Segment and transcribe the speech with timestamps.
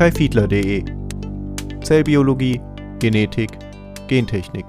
[0.00, 0.82] kaifiedler.de
[1.84, 2.58] Zellbiologie,
[3.00, 3.50] Genetik,
[4.08, 4.64] Gentechnik.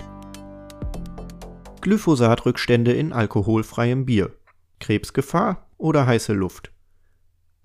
[1.79, 4.35] Glyphosatrückstände in alkoholfreiem Bier.
[4.81, 6.73] Krebsgefahr oder heiße Luft?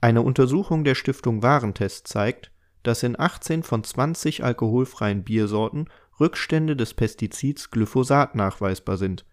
[0.00, 2.52] Eine Untersuchung der Stiftung Warentest zeigt,
[2.84, 5.88] dass in 18 von 20 alkoholfreien Biersorten
[6.20, 9.26] Rückstände des Pestizids Glyphosat nachweisbar sind.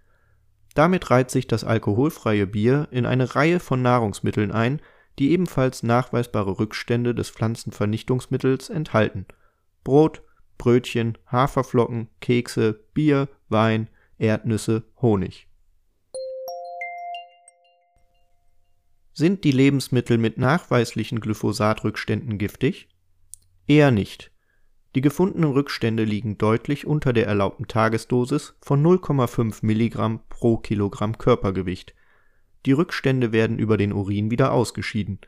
[0.73, 4.81] Damit reiht sich das alkoholfreie Bier in eine Reihe von Nahrungsmitteln ein,
[5.19, 9.25] die ebenfalls nachweisbare Rückstände des Pflanzenvernichtungsmittels enthalten:
[9.83, 10.21] Brot,
[10.57, 15.47] Brötchen, Haferflocken, Kekse, Bier, Wein, Erdnüsse, Honig.
[19.15, 22.89] Sind die Lebensmittel mit nachweislichen Glyphosatrückständen giftig?
[23.67, 24.31] Eher nicht.
[24.95, 31.93] Die gefundenen Rückstände liegen deutlich unter der erlaubten Tagesdosis von 0,5 Milligramm pro Kilogramm Körpergewicht
[32.65, 35.19] die Rückstände werden über den Urin wieder ausgeschieden.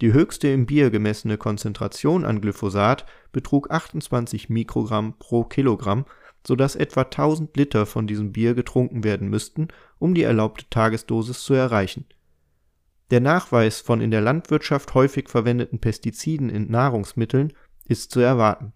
[0.00, 6.04] Die höchste im Bier gemessene Konzentration an Glyphosat betrug 28 Mikrogramm pro Kilogramm,
[6.46, 11.54] sodass etwa 1000 Liter von diesem Bier getrunken werden müssten, um die erlaubte Tagesdosis zu
[11.54, 12.04] erreichen.
[13.10, 17.52] Der Nachweis von in der Landwirtschaft häufig verwendeten Pestiziden in Nahrungsmitteln
[17.86, 18.74] ist zu erwarten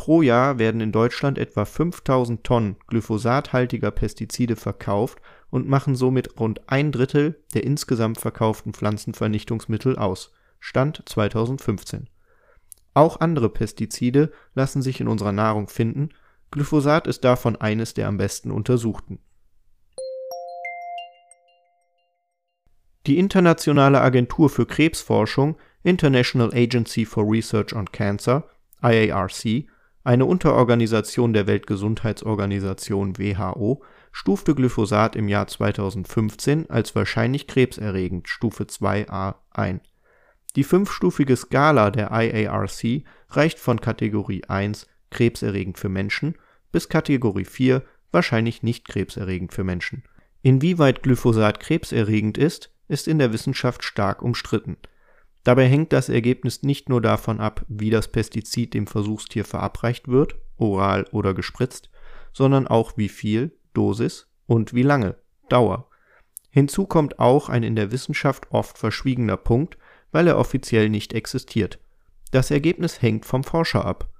[0.00, 5.18] Pro Jahr werden in Deutschland etwa 5000 Tonnen glyphosathaltiger Pestizide verkauft
[5.50, 12.08] und machen somit rund ein Drittel der insgesamt verkauften Pflanzenvernichtungsmittel aus (Stand 2015).
[12.94, 16.08] Auch andere Pestizide lassen sich in unserer Nahrung finden,
[16.50, 19.18] Glyphosat ist davon eines der am besten untersuchten.
[23.06, 28.48] Die Internationale Agentur für Krebsforschung International Agency for Research on Cancer
[28.80, 29.68] (IARC
[30.02, 39.34] eine Unterorganisation der Weltgesundheitsorganisation (WHO) stufte Glyphosat im Jahr 2015 als wahrscheinlich krebserregend (Stufe 2a)
[39.50, 39.80] ein.
[40.56, 46.34] Die fünfstufige Skala der IARC reicht von Kategorie 1 „krebserregend für Menschen
[46.72, 50.02] “bis Kategorie 4 „wahrscheinlich nicht krebserregend für Menschen“.
[50.42, 54.78] Inwieweit Glyphosat krebserregend ist, ist in der Wissenschaft stark umstritten
[55.44, 60.34] Dabei hängt das Ergebnis nicht nur davon ab, wie das Pestizid dem Versuchstier verabreicht wird
[60.58, 61.90] (oral oder gespritzt),
[62.32, 65.16] sondern auch wie viel (Dosis) und wie lange
[65.48, 65.88] (Dauer).
[66.50, 69.78] Hinzu kommt auch ein in der Wissenschaft oft verschwiegener Punkt,
[70.12, 71.78] weil er offiziell nicht existiert:
[72.32, 74.10] Das Ergebnis hängt vom Forscher ab.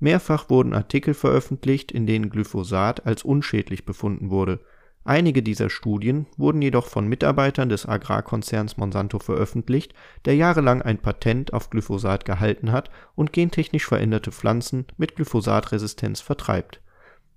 [0.00, 4.60] Mehrfach wurden Artikel veröffentlicht, in denen Glyphosat als unschädlich befunden wurde
[5.08, 9.94] Einige dieser Studien wurden jedoch von Mitarbeitern des Agrarkonzerns Monsanto veröffentlicht,
[10.24, 16.82] der jahrelang ein Patent auf Glyphosat gehalten hat und gentechnisch veränderte Pflanzen mit Glyphosatresistenz vertreibt.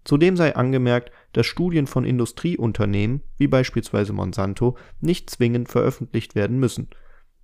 [0.03, 6.87] Zudem sei angemerkt, dass Studien von Industrieunternehmen wie beispielsweise Monsanto nicht zwingend veröffentlicht werden müssen.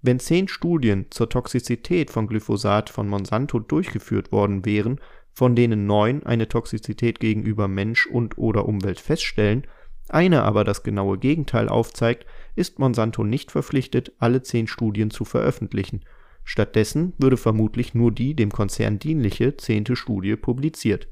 [0.01, 4.99] Wenn zehn Studien zur Toxizität von Glyphosat von Monsanto durchgeführt worden wären,
[5.33, 9.67] von denen neun eine Toxizität gegenüber Mensch und/oder Umwelt feststellen
[10.09, 16.05] eine aber das genaue Gegenteil aufzeigt, ist Monsanto nicht verpflichtet, alle zehn Studien zu veröffentlichen,
[16.43, 21.07] stattdessen würde vermutlich nur die dem Konzern dienliche zehnte Studie publiziert.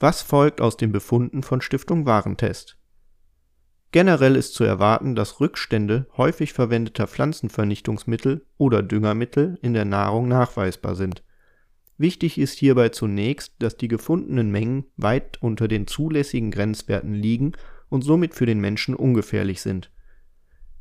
[0.00, 2.76] Was folgt aus den Befunden von Stiftung Warentest?
[3.92, 10.96] Generell ist zu erwarten, dass Rückstände häufig verwendeter Pflanzenvernichtungsmittel oder Düngermittel in der Nahrung nachweisbar
[10.96, 11.22] sind
[11.98, 17.52] Wichtig ist hierbei zunächst, dass die gefundenen Mengen weit unter den zulässigen Grenzwerten liegen
[17.88, 19.90] und somit für den Menschen ungefährlich sind.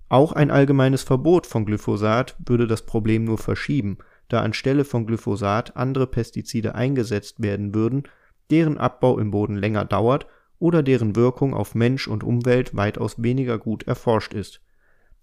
[0.09, 5.75] Auch ein allgemeines Verbot von Glyphosat würde das Problem nur verschieben, da anstelle von Glyphosat
[5.77, 8.03] andere Pestizide eingesetzt werden würden,
[8.49, 10.27] deren Abbau im Boden länger dauert
[10.59, 14.61] oder deren Wirkung auf Mensch und Umwelt weitaus weniger gut erforscht ist.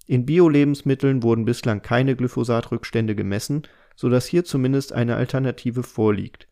[0.09, 3.63] In Bio-Lebensmitteln wurden bislang keine Glyphosatrückstände gemessen
[3.99, 6.47] sodass hier zumindest eine Alternative vorliegt.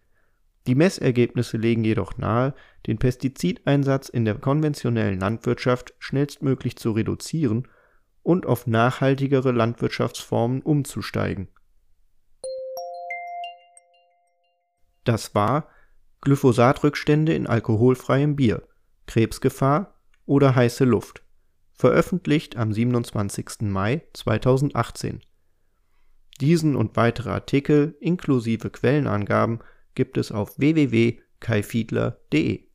[0.66, 2.54] Die Messergebnisse legen jedoch nahe,
[2.88, 7.68] den Pestizideinsatz in der konventionellen Landwirtschaft schnellstmöglich zu reduzieren
[8.24, 11.46] und auf nachhaltigere Landwirtschaftsformen umzusteigen.
[15.04, 15.68] Das war
[16.22, 18.66] Glyphosatrückstände in alkoholfreiem Bier,
[19.06, 19.94] Krebsgefahr
[20.24, 21.22] oder heiße Luft,
[21.76, 23.62] veröffentlicht am 27.
[23.62, 25.20] Mai 2018
[26.40, 29.60] diesen und weitere Artikel inklusive Quellenangaben
[29.94, 32.65] gibt es auf www.kaifiedler.de